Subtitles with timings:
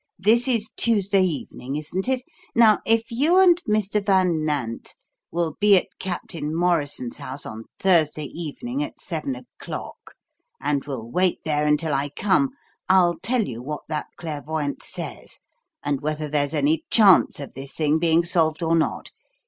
[0.17, 2.23] This is Tuesday evening, isn't it?
[2.55, 4.03] Now if you and Mr.
[4.03, 4.95] Van Nant
[5.29, 10.15] will be at Captain Morrison's house on Thursday evening at seven o'clock,
[10.59, 12.49] and will wait there until I come,
[12.89, 15.41] I'll tell you what that clairvoyante says,
[15.83, 19.11] and whether there's any chance of this thing being solved or not.